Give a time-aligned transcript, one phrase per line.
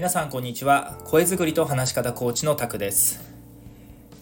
[0.00, 0.96] 皆さんこんにちは。
[1.04, 3.20] 声作りと話し方コーチのタクです。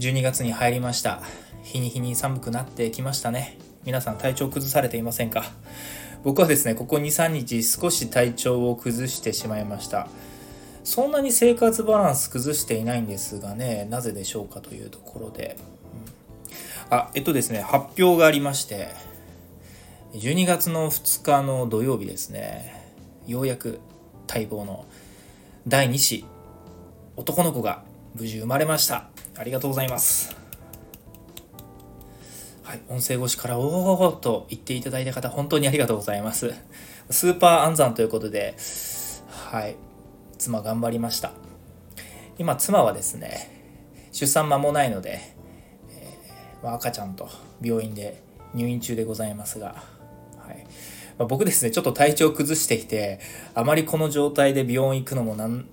[0.00, 1.22] 12月に入りました。
[1.62, 3.56] 日に日に寒くなってきましたね。
[3.84, 5.44] 皆さん体調崩されていませんか？
[6.24, 10.08] 僕はですねここ23日少し体調を崩してしまいました。
[10.82, 15.56] そんなに生活バランス崩していないんですがねなぜでしょうかというところで、
[16.90, 18.88] あえっとですね発表がありまして
[20.14, 22.96] 12月の2日の土曜日ですね
[23.28, 23.78] ようやく
[24.28, 24.84] 待望の
[25.68, 26.24] 第2子
[27.16, 27.82] 男の子が
[28.14, 29.10] 無事生まれました。
[29.36, 30.34] ありがとうございます。
[32.62, 36.54] はい音声越しからおおと言っていただいた方本当にありがとうございます。
[37.10, 38.56] スーパー安産ということで
[39.28, 39.76] はい
[40.38, 41.32] 妻頑張りました。
[42.38, 43.50] 今妻はですね
[44.10, 45.20] 出産間もないので、
[45.90, 47.28] えー、赤ちゃんと
[47.60, 48.22] 病院で
[48.54, 49.84] 入院中でございますが
[51.18, 53.18] まあ、僕ですね、ちょっと体調崩してきて、
[53.54, 55.66] あまりこの状態で病院行くのもなん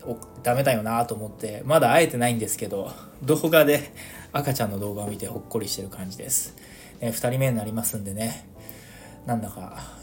[0.43, 2.91] ダメだよなと思って、まだ会えてないんですけど、
[3.23, 3.91] 動画で
[4.33, 6.55] 赤ちゃんの動画を見てほっこりしてる感じです。
[6.99, 8.47] ね、2人目になりますんでね、
[9.25, 9.93] なんだか、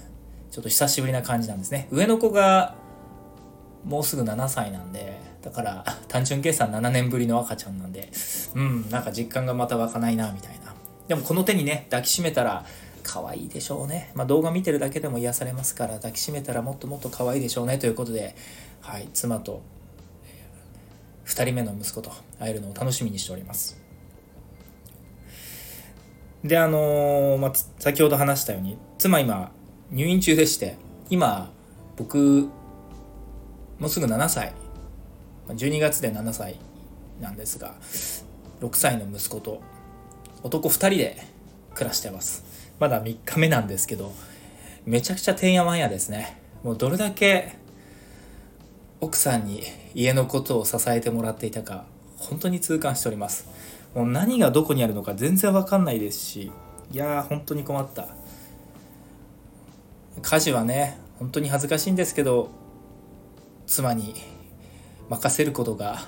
[0.51, 1.89] ちょっと久しぶりな感じなんですね。
[1.91, 2.77] 上の子が
[3.85, 8.11] もうすぐ7歳なんで、だから単純計算7年ぶりの赤ちゃんなんで、
[8.55, 10.73] うん、なんか実感がまた湧かないな、みたいな。
[11.09, 12.65] でもこの手にね、抱きしめたら、
[13.03, 14.13] 可愛いでしょうね。
[14.15, 18.35] まあ、動画見てるだけでも癒されますから抱きしめたらもっともっと可愛いでしょうねということで、
[18.81, 19.63] はい、妻と
[21.27, 23.81] 2人目の息子と会えるのを楽しみにしております。
[26.45, 29.53] で、あのー、まあ、先ほど話したように、妻今
[29.91, 30.77] 入院中でして、
[31.09, 31.51] 今
[31.97, 32.49] 僕、
[33.79, 34.53] もうすぐ7歳、
[35.49, 36.57] 12月で7歳
[37.21, 37.75] なんですが、
[38.61, 39.61] 6歳の息子と
[40.43, 41.17] 男2人で
[41.75, 42.52] 暮らしてます。
[42.83, 44.13] まだ3日目なんですけど、
[44.87, 46.37] めちゃくちゃてんやわんやですね。
[46.65, 47.53] もうどれだけ
[49.01, 49.63] 奥さんに
[49.95, 51.85] 家のことを支えてもらっていたか、
[52.17, 53.47] 本当に痛感しております。
[53.95, 56.51] もう何がどこにあるのか全然わかんないですし、
[56.91, 58.09] いやー本当に困った。
[60.21, 62.49] 家事はね、本当に恥ずかしいんですけど、
[63.69, 64.17] 妻に
[65.09, 66.01] 任せることが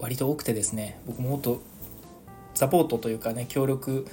[0.00, 1.62] 割と多くてですね、僕ももっと
[2.54, 4.08] サポートというかね、協力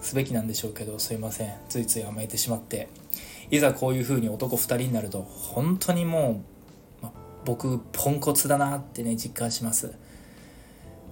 [0.00, 1.54] すべきなんでしょうけどすいません。
[1.68, 2.88] ついつい甘えてしまって
[3.50, 6.42] いざこういう風に男2人になると本当にも
[7.00, 7.12] う、ま、
[7.44, 9.92] 僕ポンコツだなってね実感します。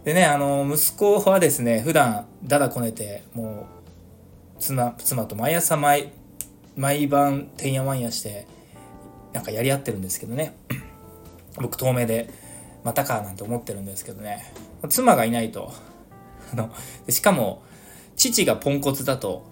[0.05, 3.67] でねあの息子はですね普段だだこねても
[4.57, 6.13] う妻妻と毎朝毎
[6.77, 8.47] 毎晩てんやわんやして
[9.33, 10.55] なんかやり合ってるんですけどね。
[11.57, 12.31] 僕遠目で
[12.83, 14.53] またかなんて思ってるんですけどね。
[14.89, 15.73] 妻がいないと。
[16.53, 16.71] あの
[17.09, 17.63] しかも
[18.17, 19.45] 父がポンコツだと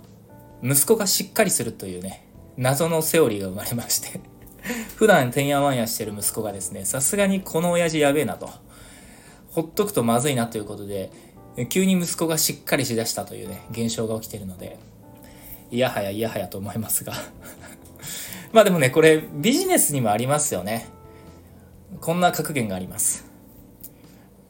[0.62, 4.20] 息子がしっかりするというね謎のセオリーが生まれまして
[4.96, 8.50] 普段てんやわんやしてる息子がですねさすがにこの親父やべえなと
[9.50, 11.10] ほっとくとまずいなということで
[11.68, 14.78] 急に息子がしっかりしだしたというね現象が起きてるので
[15.70, 17.14] いやはやいやはやと思いますが。
[18.52, 20.86] まあでもねこれビジネスにもありますよね。
[22.00, 23.24] こんな格言があります。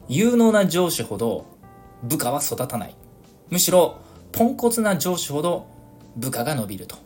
[0.08, 1.46] 有能な上司ほど
[2.02, 2.96] 部下は育たない。
[3.52, 3.98] むしろ
[4.32, 5.66] ポンコツな上司ほど
[6.16, 6.96] 部下が伸びると。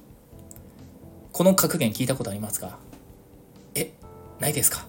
[1.32, 2.78] この格言聞いたことありますか？
[3.74, 3.92] え
[4.38, 4.86] ないですか？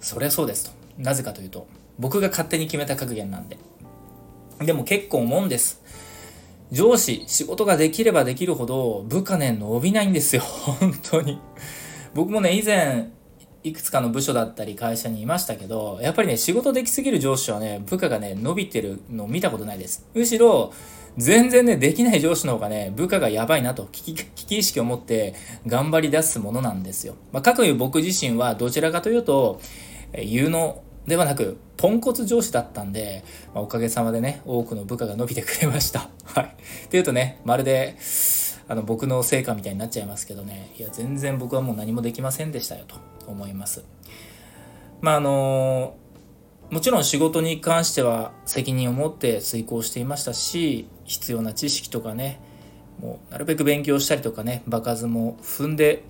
[0.00, 0.72] そりゃそうですと。
[0.96, 1.66] なぜかというと
[1.98, 3.58] 僕が勝手に決めた格言なんで。
[4.60, 5.82] でも結構思うんです。
[6.72, 10.40] 上司仕事ができればできるほど部下ね伸びないんですよ。
[10.80, 11.38] 本当に。
[12.14, 13.10] 僕もね以前
[13.64, 20.06] いくつかの部署だったり会社にいましたけど、やっぱりね、仕事できすぎる上司はね、部下がね、伸びてるのを見たことないです。
[20.14, 20.72] むしろ、
[21.16, 25.34] 全然ね、できない上司の方がね、部下がやばいなと危機危機意識を持って
[25.66, 27.14] 頑張り出すものなんですよ。
[27.32, 29.60] まあ、かくいう僕自身はどちらかというと、
[30.14, 33.24] 有能ではなく、ポンコツ上司だったんで、
[33.54, 36.10] まあ、おかげさまでね、多くの部下が伸びてくれました。
[36.24, 36.44] はい。
[36.44, 37.96] っていうとね、まるで、
[38.68, 42.96] あの、僕の成果みたいになっちゃいますけどね、いや、全然僕はもう何もできませんでしたよ、と
[43.26, 43.84] 思います。
[45.00, 45.96] まあ、あの
[46.70, 52.40] もちろん仕事に関しては責任を持って遂行していましたし、必要な知識とかね、
[53.00, 56.02] もうなるべく勉強したりとかね、場数も踏んで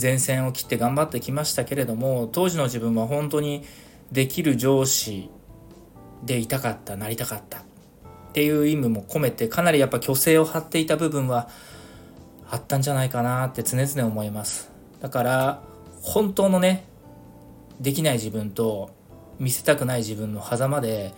[0.00, 3.64] 前線を切って頑張ってきましたけれども、当時の自分は本当に
[4.10, 5.28] できる上司
[6.24, 7.64] でいたかった、なりたかった
[8.30, 11.48] っていう意味も込めて、かなりやっぱ虚勢を張っていた部分は
[12.48, 14.70] あったんじゃないかなって常々思います。
[15.00, 15.62] だから、
[16.00, 16.84] 本当のね、
[17.80, 18.90] できない自分と
[19.40, 21.12] 見せたくない自分の狭間で、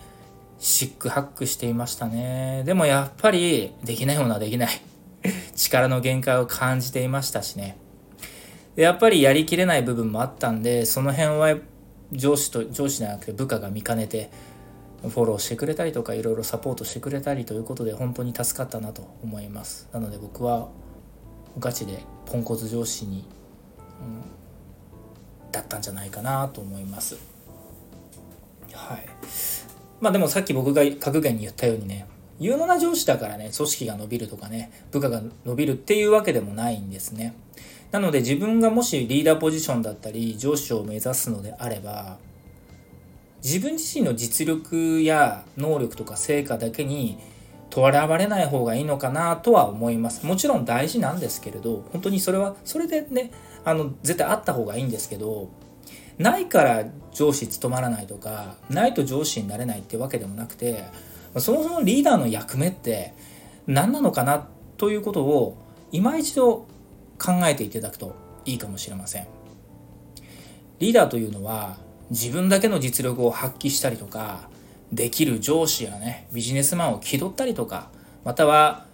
[0.57, 2.63] シックハックしていましたね。
[2.65, 4.69] でもやっぱりできないものはできない。
[5.55, 7.77] 力の限界を感じていましたしね。
[8.75, 11.57] やっぱりやりきれない部分もあったんで、その辺は
[12.11, 14.31] 上司と上司じゃなくて部下が見かねて
[15.09, 19.89] フォローしてくれたりとかいろいろサポートしてくれたりということで本当に助かったなと思います。
[19.91, 20.69] なので僕は
[21.59, 23.27] ガチでポンコツ上司に、
[24.01, 27.17] うん、だったんじゃないかなと思います。
[28.73, 29.05] はい。
[29.99, 32.07] まあでもさっき僕が格言に言ったようにね
[32.39, 37.35] 有能な上司だからね組織が伸びるとかね部下が伸びるっていうわけでもないんですね。
[37.91, 42.17] なので自分がもしリーダーポジションだったり上司を目指すのであれば
[43.43, 47.19] 自分自身の実力や能力とか成果だけに
[47.69, 50.25] とらわれない方がいいのかなとは思います。
[50.25, 53.31] もちろん大事なんですけれど本当にそれはそれでね
[53.65, 55.49] あの絶対あった方がいいんですけど
[56.17, 60.85] ないから上司務まらないとかないと上司になれないってわけでもなくて
[61.37, 63.13] そもそもリーダーの役目って
[63.65, 64.47] 何なのかな
[64.77, 65.57] ということを
[65.91, 66.67] 今一度
[67.17, 68.15] 考えていただくと
[68.45, 69.27] いいかもしれません。
[70.79, 71.77] リーダーというのは
[72.13, 74.47] 自分だけの実力を発揮したりとか
[74.91, 77.89] できる上司やねビジネスマンを気取ったりとか
[78.23, 78.85] または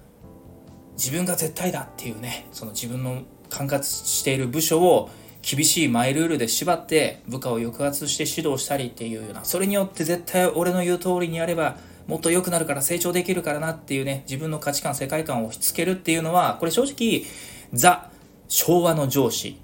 [0.93, 5.09] 自分が絶対だっていうねその自分の管轄している部署を
[5.41, 11.75] 厳しいマイルールで縛って部下を抑圧して指導したりっていうようなそれによって絶対俺の言う通りにやれば
[12.07, 17.25] もっと良くなるから成長できるからなっていうね自分の価値観世界観を押し付けるっていうのはこれ正直
[17.73, 18.09] ザ
[18.47, 19.59] 昭和の上司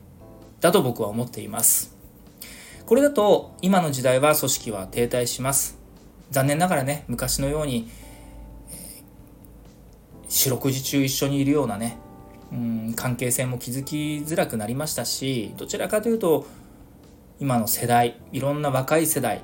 [0.60, 1.95] だと僕は思っています。
[2.86, 5.80] これだと今の時代は組織は停滞します。
[6.30, 7.90] 残念ながらね昔のように、
[10.28, 11.98] 四六時中一緒にいるようなね
[12.52, 13.96] うん関係性も築き
[14.26, 16.46] づらくなりましたしどちらかというと
[17.40, 19.44] 今の世代いろんな若い世代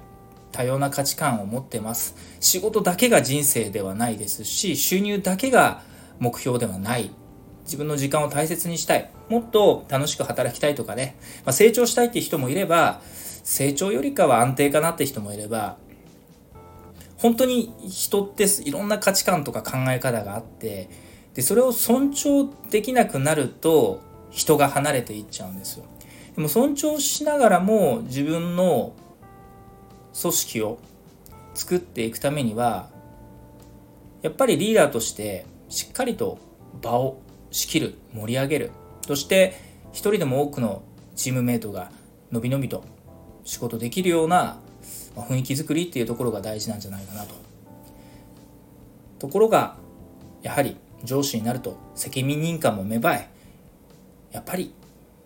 [0.51, 2.15] 多様な価値観を持ってます。
[2.39, 5.81] 仕事だけが人生ではないですし収入だけが
[6.19, 7.09] 目標ではない。
[7.63, 9.09] 自分の時間を大切にしたい。
[9.29, 11.15] もっと楽しく働きたいとかね、
[11.45, 13.01] まあ、成長したいって人もいれば
[13.43, 15.77] 成長よりかは安定かなって人もいれば
[17.17, 20.89] 本当に人っていろんな価値観とか考え方があって
[21.33, 24.01] でそれを尊重できなくなると
[24.31, 25.85] 人が離れていっちゃうんですよ。
[26.35, 28.93] でも尊重しながらも自分の
[30.19, 30.79] 組織を
[31.53, 32.89] 作っていくためには
[34.21, 36.37] やっぱりリーダーとしてしっかりと
[36.81, 37.21] 場を
[37.51, 38.71] 仕切る盛り上げる。
[39.05, 39.55] そして
[39.91, 40.83] 一人でも多くの
[41.15, 41.91] チームメイトが
[42.31, 42.83] のびのびと
[43.43, 44.57] 仕事できるような
[45.15, 47.35] 雰囲気づくりっていうところが大事なんじゃないかなと。
[49.19, 49.75] ところが
[50.41, 53.29] やはり上司になると責任感も芽生え
[54.31, 54.73] やっぱり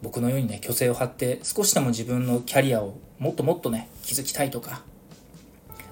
[0.02, 4.82] 僕のようにね虚勢を張って少しでも自分のキャリアをもっともっとね築きたいとか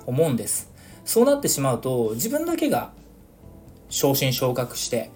[0.05, 0.69] 思うんです
[1.05, 2.91] そうなってしまうと自分だけが
[3.89, 5.09] 昇進昇格して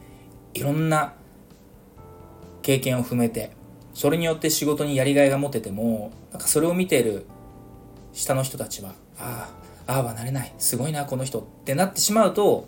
[0.54, 1.14] いろんな
[2.62, 3.52] 経験を踏めて
[3.98, 7.26] それによって仕事にやりがいが持ててもなんかそれを見ている
[8.14, 9.50] 下の人たちはあ
[9.88, 12.68] あああはなれないすごいなこの人ってなってしまうと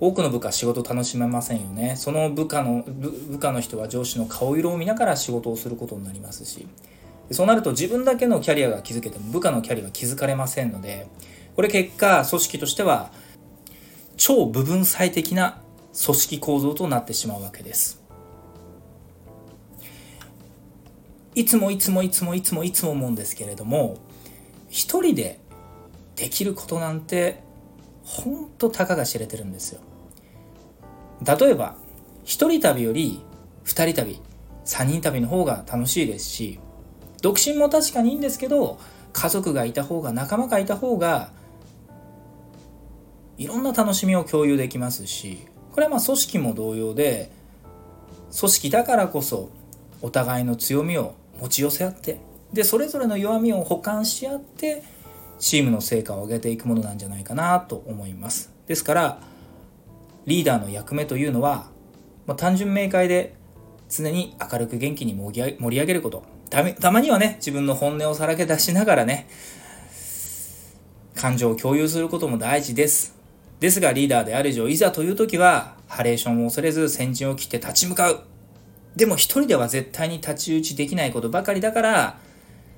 [0.00, 1.96] 多くの部下仕事楽しめませんよね。
[1.96, 6.66] その部下の部下の人は上司の顔色を見ながら仕事をすることになりますし。
[7.30, 11.08] そうなると自分だけのキャリアが築けても部下のキャリアが築かれませんので
[11.56, 13.10] これ結果組織としては
[14.16, 15.60] 超部分最適な
[16.04, 18.05] 組織構造となってしまうわけです。
[21.36, 23.98] いつもいつもいつもいつもいつも思うんですけれども
[24.70, 25.38] 一人で
[26.16, 27.42] できることなんて
[28.04, 29.80] ほんとたかが知れてるんですよ。
[31.22, 31.76] 例えば
[32.24, 33.20] 一人旅より
[33.64, 34.20] 二人旅
[34.64, 36.58] 三人旅の方が楽しいですし
[37.20, 38.78] 独身も確かにいいんですけど
[39.12, 41.32] 家族がいた方が仲間がいた方が
[43.36, 47.30] いろんな楽しみを共有できますしこれはまあ組織も同様で
[48.38, 49.50] 組織だからこそ
[50.00, 52.18] お互いの強みを持ち寄せ合って
[52.52, 54.82] でそれぞれの弱みを補完し合って
[55.38, 58.50] チームの成果を上げていくものなんじゃないかなと思います。
[58.66, 59.18] ですから
[60.26, 61.68] リーダーの役目というのは、
[62.26, 63.34] まあ、単純明快で
[63.88, 66.24] 常に明るく元気に盛り上げること。
[66.48, 69.28] たまにはね自分の本音をさらけ出しながらね
[71.16, 73.16] 感情を共有することも大事です。
[73.58, 78.20] ですがリーダーである以上いざという時はハレーションを恐れず先陣を切って立ち向かう。
[78.96, 82.18] でも一人では絶対に太刀打ちできないことばかりだから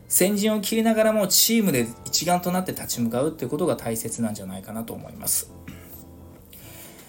[0.09, 5.53] 先陣を切りながらもチームで一丸となって立ち向かうっていうことが大切なんじゃないかなと思います。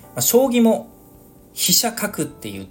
[0.03, 0.89] まあ、将棋も
[1.53, 2.67] 飛車角っていう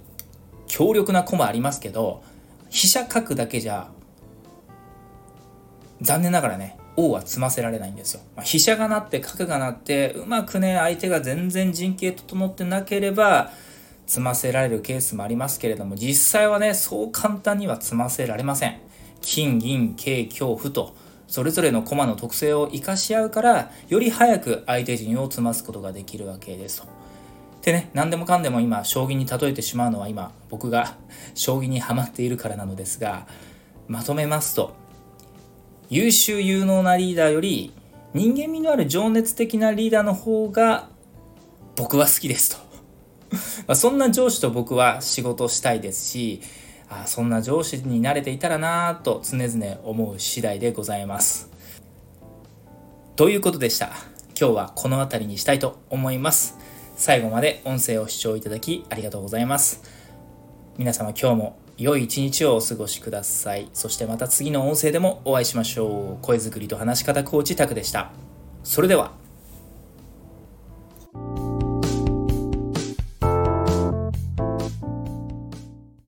[0.67, 2.23] 強力な駒ありますけど
[2.69, 3.89] 飛車角だけじゃ
[6.01, 8.21] 残念ながらね王は詰ませられないんですよ。
[8.35, 13.51] まあ、飛車がなって角がなってうまくね相手が全然陣形整ってなければ
[14.09, 18.81] 積ませられるケースもありますけれども実際はねそう簡単には積ませられません
[19.21, 20.95] 金銀桂香歩と
[21.27, 26.87] それぞれの駒の特性を生かし合うからより早く相手陣を詰ますことができるわけですと。
[27.61, 30.95] でね何でもかんでも今将棋に例えてしまうのは今僕が
[31.35, 33.27] 将棋にはまっているからなのですが
[33.87, 34.73] まとめますと
[35.91, 37.73] 優秀有能なリーダーより
[38.15, 40.87] 人間味のある情熱的なリーダーの方が
[41.75, 42.68] 僕は好きですと
[43.67, 46.41] まそんな上司と僕は仕事したいですし
[46.89, 51.49] あそんな上司になれていたらなぁと常々思う次第でございます。
[53.15, 53.91] ということでした。
[54.39, 56.57] 今日はこの辺りにしたいと思います。
[56.95, 59.83] 最後まで音声を視聴いただきありがとうございます。
[60.77, 63.69] 皆様今日も良い一日をお過ごしください。
[63.73, 66.25] そしてまた次の音声でもお会いしましょう。
[66.25, 68.11] 声作りと話し方コーチタクでした。
[68.63, 69.18] それでは。